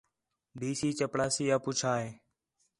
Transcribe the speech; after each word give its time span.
ڈی 0.59 0.69
سی 0.79 0.89
چپڑاسی 0.97 1.45
آ 1.55 1.57
پُچھا 1.63 1.91
ہے 2.01 2.09